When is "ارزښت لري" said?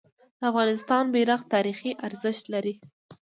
2.07-2.73